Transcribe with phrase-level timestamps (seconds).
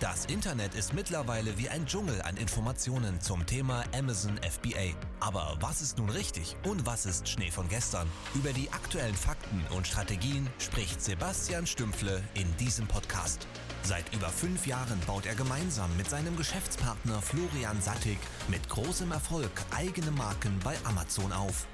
[0.00, 4.94] Das Internet ist mittlerweile wie ein Dschungel an Informationen zum Thema Amazon FBA.
[5.20, 8.08] Aber was ist nun richtig und was ist Schnee von gestern?
[8.34, 13.46] Über die aktuellen Fakten und Strategien spricht Sebastian Stümpfle in diesem Podcast.
[13.82, 18.16] Seit über fünf Jahren baut er gemeinsam mit seinem Geschäftspartner Florian Sattig
[18.48, 21.66] mit großem Erfolg eigene Marken bei Amazon auf.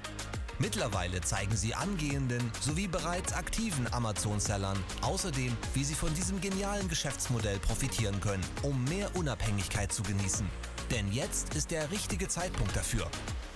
[0.58, 7.58] Mittlerweile zeigen sie angehenden sowie bereits aktiven Amazon-Sellern außerdem, wie sie von diesem genialen Geschäftsmodell
[7.58, 10.48] profitieren können, um mehr Unabhängigkeit zu genießen.
[10.90, 13.06] Denn jetzt ist der richtige Zeitpunkt dafür.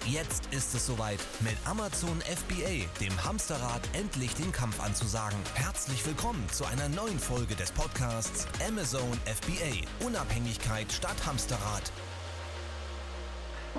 [0.06, 5.38] Jetzt ist es soweit, mit Amazon FBA, dem Hamsterrad, endlich den Kampf anzusagen.
[5.54, 10.04] Herzlich willkommen zu einer neuen Folge des Podcasts Amazon FBA.
[10.04, 11.92] Unabhängigkeit statt Hamsterrad.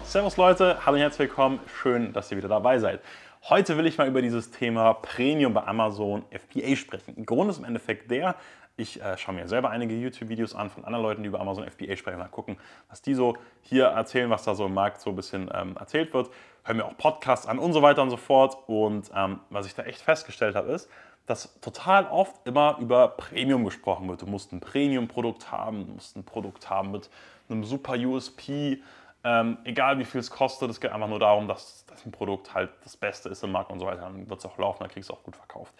[0.06, 1.60] Servus Leute, hallo und herzlich willkommen.
[1.68, 3.02] Schön, dass ihr wieder dabei seid.
[3.44, 7.26] Heute will ich mal über dieses Thema Premium bei Amazon FBA sprechen.
[7.26, 8.36] Grund ist im Endeffekt der,
[8.78, 11.98] ich äh, schaue mir selber einige YouTube-Videos an von anderen Leuten, die über Amazon FBA
[11.98, 12.58] sprechen, mal gucken,
[12.90, 16.14] was die so hier erzählen, was da so im Markt so ein bisschen ähm, erzählt
[16.14, 16.30] wird.
[16.64, 18.58] Hören mir auch Podcasts an und so weiter und so fort.
[18.68, 20.90] Und ähm, was ich da echt festgestellt habe, ist,
[21.26, 24.22] dass total oft immer über Premium gesprochen wird.
[24.22, 27.10] Du musst ein Premium-Produkt haben, du musst ein Produkt haben mit
[27.50, 28.82] einem super USP,
[29.24, 32.54] ähm, egal wie viel es kostet, es geht einfach nur darum, dass, dass ein Produkt
[32.54, 34.02] halt das Beste ist im Markt und so weiter.
[34.02, 35.74] Dann wird es auch laufen, dann kriegst du auch gut verkauft.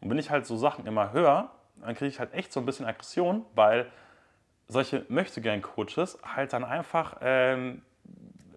[0.00, 2.66] Und wenn ich halt so Sachen immer höre, dann kriege ich halt echt so ein
[2.66, 3.90] bisschen Aggression, weil
[4.68, 7.82] solche möchte gern Coaches halt dann einfach ähm,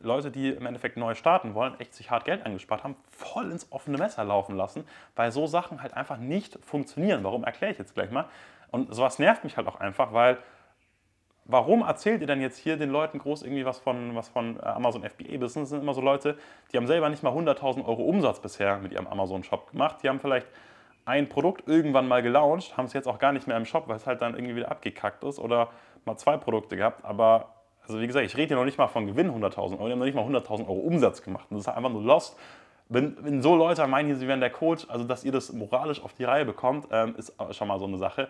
[0.02, 3.72] Leute, die im Endeffekt neu starten wollen, echt sich hart Geld eingespart haben, voll ins
[3.72, 7.24] offene Messer laufen lassen, weil so Sachen halt einfach nicht funktionieren.
[7.24, 8.26] Warum erkläre ich jetzt gleich mal?
[8.72, 10.38] Und sowas nervt mich halt auch einfach, weil
[11.50, 14.66] warum erzählt ihr denn jetzt hier den Leuten groß irgendwie was von, was von äh,
[14.66, 15.54] Amazon FBA Business?
[15.54, 16.38] Das sind immer so Leute,
[16.72, 19.98] die haben selber nicht mal 100.000 Euro Umsatz bisher mit ihrem Amazon-Shop gemacht.
[20.04, 20.48] Die haben vielleicht
[21.06, 23.96] ein Produkt irgendwann mal gelauncht, haben es jetzt auch gar nicht mehr im Shop, weil
[23.96, 25.70] es halt dann irgendwie wieder abgekackt ist oder
[26.06, 27.04] mal zwei Produkte gehabt.
[27.04, 29.92] Aber, also wie gesagt, ich rede hier noch nicht mal von Gewinn 100.000 Euro, die
[29.94, 31.48] haben noch nicht mal 100.000 Euro Umsatz gemacht.
[31.50, 32.38] Das ist einfach nur lost.
[32.90, 36.14] Wenn, wenn, so Leute meinen, sie wären der Coach, also dass ihr das moralisch auf
[36.14, 38.30] die Reihe bekommt, ähm, ist schon mal so eine Sache.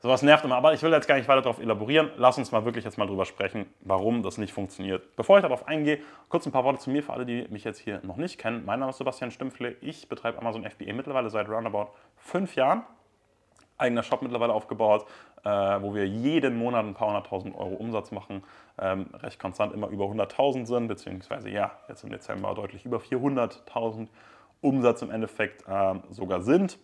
[0.00, 2.12] Sowas nervt immer, aber ich will jetzt gar nicht weiter darauf elaborieren.
[2.16, 5.16] Lass uns mal wirklich jetzt mal drüber sprechen, warum das nicht funktioniert.
[5.16, 5.98] Bevor ich darauf eingehe,
[6.28, 8.64] kurz ein paar Worte zu mir für alle, die mich jetzt hier noch nicht kennen.
[8.64, 9.74] Mein Name ist Sebastian Stümpfle.
[9.80, 12.84] Ich betreibe Amazon FBA mittlerweile seit roundabout fünf Jahren.
[13.76, 15.04] Eigener Shop mittlerweile aufgebaut,
[15.44, 18.44] äh, wo wir jeden Monat ein paar hunderttausend Euro Umsatz machen.
[18.80, 24.06] Ähm, recht konstant immer über 100.000 sind, beziehungsweise ja, jetzt im Dezember deutlich über 400.000
[24.60, 26.78] Umsatz im Endeffekt äh, sogar sind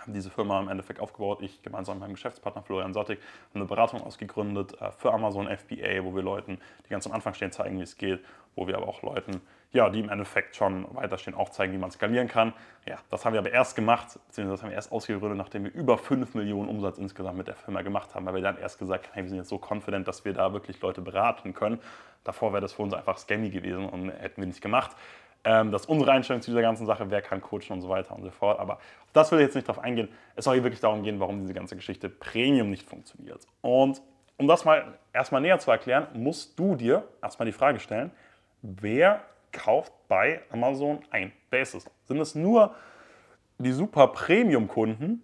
[0.00, 1.42] haben diese Firma im Endeffekt aufgebaut.
[1.42, 3.18] Ich gemeinsam mit meinem Geschäftspartner Florian Sottig
[3.50, 7.34] haben eine Beratung ausgegründet äh, für Amazon FBA, wo wir Leuten, die ganz am Anfang
[7.34, 8.24] stehen, zeigen, wie es geht,
[8.56, 9.40] wo wir aber auch Leuten,
[9.72, 12.52] ja, die im Endeffekt schon weiterstehen, auch zeigen, wie man skalieren kann.
[12.86, 15.72] Ja, das haben wir aber erst gemacht, beziehungsweise das haben wir erst ausgegründet, nachdem wir
[15.72, 19.06] über 5 Millionen Umsatz insgesamt mit der Firma gemacht haben, weil wir dann erst gesagt
[19.06, 21.78] haben, hey, wir sind jetzt so confident, dass wir da wirklich Leute beraten können.
[22.24, 24.96] Davor wäre das für uns einfach scammy gewesen und hätten wir nicht gemacht.
[25.44, 28.14] Ähm, das ist unsere Einstellung zu dieser ganzen Sache, wer kann coachen und so weiter
[28.14, 28.58] und so fort.
[28.58, 28.78] Aber
[29.12, 30.08] das will ich jetzt nicht drauf eingehen.
[30.36, 33.46] Es soll hier wirklich darum gehen, warum diese ganze Geschichte Premium nicht funktioniert.
[33.62, 34.02] Und
[34.36, 38.10] um das mal erstmal näher zu erklären, musst du dir erstmal die Frage stellen,
[38.62, 41.32] wer kauft bei Amazon ein?
[41.50, 41.86] Wer ist es?
[42.04, 42.74] Sind es nur
[43.58, 45.22] die super Premium-Kunden,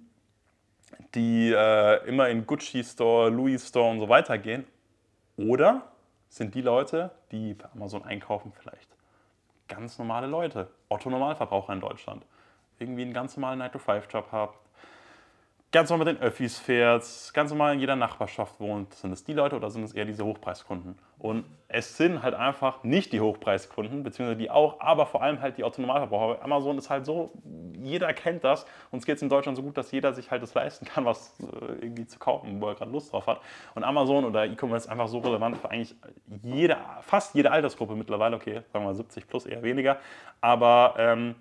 [1.15, 4.65] die äh, immer in Gucci Store, Louis Store und so weiter gehen?
[5.37, 5.83] Oder
[6.29, 8.96] sind die Leute, die bei Amazon einkaufen, vielleicht
[9.69, 12.25] ganz normale Leute, Otto-Normalverbraucher in Deutschland,
[12.79, 14.59] irgendwie einen ganz normalen 9-to-5-Job habt,
[15.73, 17.05] ganz normal mit den Öffis fährt,
[17.35, 20.25] ganz normal in jeder Nachbarschaft wohnt, sind es die Leute oder sind es eher diese
[20.25, 20.99] Hochpreiskunden?
[21.19, 25.59] Und es sind halt einfach nicht die Hochpreiskunden, beziehungsweise die auch, aber vor allem halt
[25.59, 26.43] die Autonomalverbraucher.
[26.43, 27.33] Amazon ist halt so,
[27.87, 28.67] jeder kennt das.
[28.91, 31.39] Uns geht es in Deutschland so gut, dass jeder sich halt das leisten kann, was
[31.41, 33.41] äh, irgendwie zu kaufen, wo er gerade Lust drauf hat.
[33.75, 35.95] Und Amazon oder E-Commerce ist einfach so relevant für eigentlich
[36.43, 38.37] jede, fast jede Altersgruppe mittlerweile.
[38.37, 39.99] Okay, sagen wir mal 70 plus, eher weniger.
[40.41, 41.35] Aber ähm,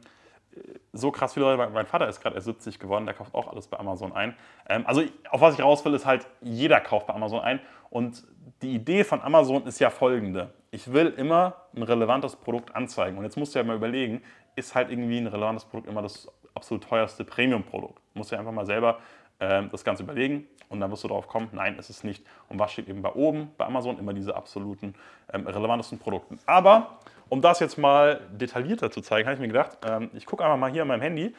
[0.94, 3.68] so krass viele Leute, mein Vater ist gerade erst 70 geworden, der kauft auch alles
[3.68, 4.36] bei Amazon ein.
[4.70, 7.60] Ähm, also auf was ich raus will, ist halt, jeder kauft bei Amazon ein.
[7.90, 8.24] Und
[8.62, 10.54] die Idee von Amazon ist ja folgende.
[10.72, 13.18] Ich will immer ein relevantes Produkt anzeigen.
[13.18, 14.22] Und jetzt musst du ja mal überlegen,
[14.56, 17.98] ist halt irgendwie ein relevantes Produkt immer das absolut teuerste Premium-Produkt?
[18.14, 19.00] Du musst dir einfach mal selber
[19.40, 22.26] ähm, das Ganze überlegen und dann wirst du darauf kommen, nein, ist es nicht.
[22.50, 24.96] Und was steht eben bei oben, bei Amazon, immer diese absoluten
[25.34, 26.38] ähm, relevantesten Produkte.
[26.46, 27.00] Aber
[27.30, 30.58] um das jetzt mal detaillierter zu zeigen, habe ich mir gedacht, ähm, ich gucke einfach
[30.58, 31.36] mal hier an meinem Handy,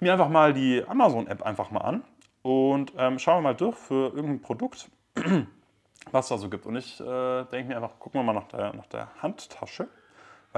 [0.00, 2.02] mir einfach mal die Amazon-App einfach mal an
[2.42, 4.88] und ähm, schauen wir mal durch für irgendein Produkt,
[6.12, 6.66] was da so gibt.
[6.66, 9.88] Und ich äh, denke mir einfach, gucken wir mal nach der, nach der Handtasche,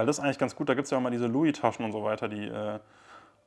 [0.01, 0.67] weil das ist eigentlich ganz gut.
[0.67, 2.79] Da gibt es ja auch mal diese Louis-Taschen und so weiter, die äh,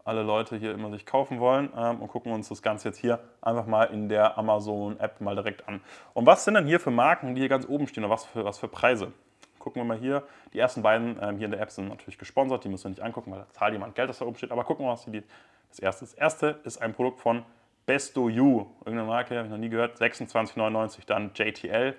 [0.04, 3.18] alle Leute hier immer sich kaufen wollen ähm, und gucken uns das Ganze jetzt hier
[3.42, 5.80] einfach mal in der Amazon-App mal direkt an.
[6.12, 8.44] Und was sind denn hier für Marken, die hier ganz oben stehen und was für,
[8.44, 9.12] was für Preise?
[9.58, 10.22] Gucken wir mal hier.
[10.52, 13.02] Die ersten beiden ähm, hier in der App sind natürlich gesponsert, die müssen wir nicht
[13.02, 14.52] angucken, weil da zahlt jemand Geld, das da oben steht.
[14.52, 15.24] Aber gucken wir mal, was hier
[15.70, 16.12] das erste ist.
[16.12, 17.42] Das erste ist ein Produkt von
[17.84, 21.00] Besto You, irgendeine Marke, habe ich noch nie gehört, 26,99.
[21.04, 21.96] Dann JTL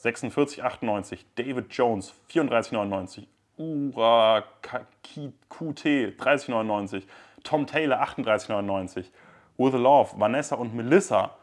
[0.00, 1.24] 46,98.
[1.34, 3.26] David Jones 34,99.
[3.58, 7.02] Ura QT 30,99.
[7.42, 9.10] Tom Taylor 38,99.
[9.56, 11.34] With Love, Vanessa und Melissa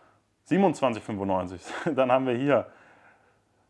[0.50, 1.60] 27,95.
[1.96, 2.68] Dann haben wir hier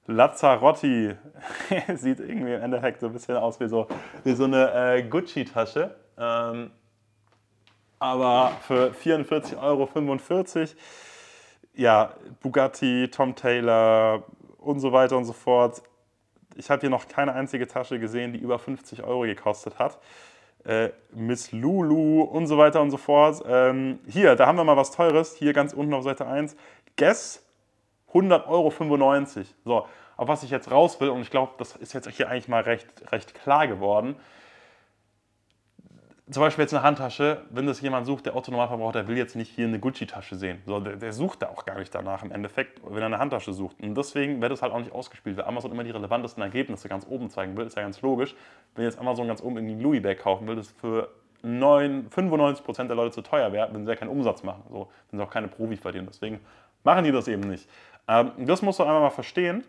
[0.08, 1.16] Lazzarotti.
[1.96, 3.88] Sieht irgendwie im Endeffekt so ein bisschen aus wie so,
[4.24, 5.96] wie so eine äh, Gucci-Tasche.
[6.18, 6.72] Ähm,
[8.00, 9.90] aber für 44,45 Euro.
[11.74, 14.24] Ja, Bugatti, Tom Taylor
[14.58, 15.82] und so weiter und so fort.
[16.56, 20.00] Ich habe hier noch keine einzige Tasche gesehen, die über 50 Euro gekostet hat.
[20.64, 23.44] Äh, Miss Lulu und so weiter und so fort.
[23.48, 25.36] Ähm, hier, da haben wir mal was Teures.
[25.36, 26.56] Hier ganz unten auf Seite 1.
[26.98, 27.46] Guess
[28.14, 29.46] 100,95 Euro.
[29.66, 29.88] So,
[30.18, 32.64] auf was ich jetzt raus will, und ich glaube, das ist jetzt hier eigentlich mal
[32.64, 34.16] recht, recht klar geworden
[36.32, 39.52] zum Beispiel jetzt eine Handtasche, wenn das jemand sucht, der Otto-Normalverbraucher, der will jetzt nicht
[39.54, 40.60] hier eine Gucci-Tasche sehen.
[40.66, 43.54] So, der, der, sucht da auch gar nicht danach im Endeffekt, wenn er eine Handtasche
[43.54, 43.80] sucht.
[43.80, 47.06] Und deswegen wird es halt auch nicht ausgespielt, weil Amazon immer die relevantesten Ergebnisse ganz
[47.08, 47.68] oben zeigen will.
[47.68, 48.36] Ist ja ganz logisch.
[48.74, 51.10] Wenn jetzt Amazon ganz oben irgendwie einen Louis-Bag kaufen will, das für
[51.44, 54.64] 9, 95% der Leute zu teuer wäre, wenn sie ja keinen Umsatz machen.
[54.72, 56.08] So, wenn sie auch keine Profi verdienen.
[56.08, 56.40] Deswegen
[56.84, 57.70] machen die das eben nicht.
[58.08, 59.64] Ähm, das musst du einmal mal verstehen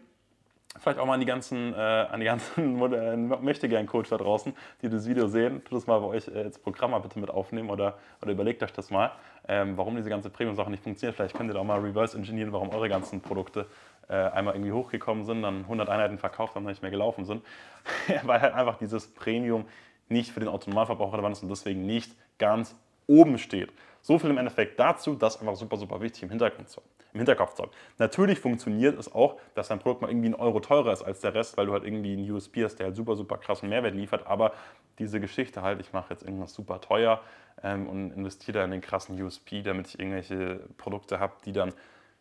[0.78, 4.88] vielleicht auch mal an die ganzen, äh, an die ganzen äh, Möchtegern-Coach da draußen, die
[4.88, 7.70] das Video sehen, tut das mal bei euch äh, ins Programm mal bitte mit aufnehmen
[7.70, 9.12] oder, oder überlegt euch das mal,
[9.48, 11.16] ähm, warum diese ganze Premium-Sache nicht funktioniert.
[11.16, 13.66] Vielleicht könnt ihr da auch mal reverse engineeren, warum eure ganzen Produkte
[14.08, 17.42] äh, einmal irgendwie hochgekommen sind, dann 100 Einheiten verkauft haben, dann nicht mehr gelaufen sind,
[18.22, 19.64] weil halt einfach dieses Premium
[20.08, 22.76] nicht für den Autonomalverbraucher relevant ist und deswegen nicht ganz
[23.06, 23.72] oben steht.
[24.02, 27.20] So viel im Endeffekt dazu, das einfach super, super wichtig im Hintergrund zu haben im
[27.20, 27.70] Hinterkopf haben.
[27.98, 31.34] Natürlich funktioniert es auch, dass dein Produkt mal irgendwie ein Euro teurer ist als der
[31.34, 34.26] Rest, weil du halt irgendwie einen USP hast, der halt super, super krassen Mehrwert liefert.
[34.26, 34.52] Aber
[34.98, 37.22] diese Geschichte halt, ich mache jetzt irgendwas super teuer
[37.62, 41.72] ähm, und investiere da in den krassen USP, damit ich irgendwelche Produkte habe, die dann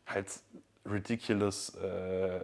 [0.08, 0.28] halt
[0.86, 2.40] ridiculous, äh,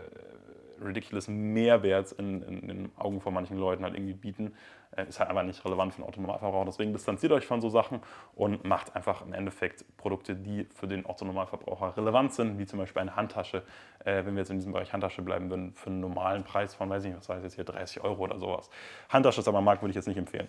[0.82, 4.54] ridiculous Mehrwert in, in, in, den Augen von manchen Leuten halt irgendwie bieten,
[4.96, 6.66] äh, ist halt einfach nicht relevant für den Autonomalverbraucher.
[6.66, 8.02] Deswegen distanziert euch von so Sachen
[8.36, 13.02] und macht einfach im Endeffekt Produkte, die für den Autonomalverbraucher relevant sind, wie zum Beispiel
[13.02, 13.64] eine Handtasche.
[14.04, 16.90] Äh, wenn wir jetzt in diesem Bereich Handtasche bleiben würden, für einen normalen Preis von,
[16.90, 18.70] weiß ich nicht, was heißt jetzt hier, 30 Euro oder sowas.
[19.10, 20.48] Handtasche ist aber am Markt, würde ich jetzt nicht empfehlen.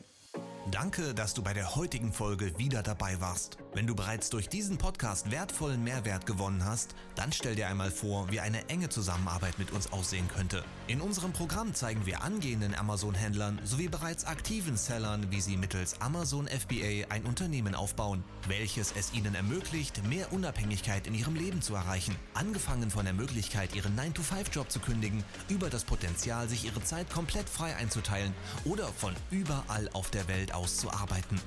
[0.70, 3.58] Danke, dass du bei der heutigen Folge wieder dabei warst.
[3.74, 8.30] Wenn du bereits durch diesen Podcast wertvollen Mehrwert gewonnen hast, dann stell dir einmal vor,
[8.30, 10.62] wie eine enge Zusammenarbeit mit uns aussehen könnte.
[10.88, 16.48] In unserem Programm zeigen wir angehenden Amazon-Händlern sowie bereits aktiven Sellern, wie sie mittels Amazon
[16.48, 22.14] FBA ein Unternehmen aufbauen, welches es ihnen ermöglicht, mehr Unabhängigkeit in ihrem Leben zu erreichen.
[22.34, 27.48] Angefangen von der Möglichkeit, ihren 9-to-5-Job zu kündigen, über das Potenzial, sich ihre Zeit komplett
[27.48, 28.34] frei einzuteilen
[28.64, 31.40] oder von überall auf der Welt aus zu arbeiten.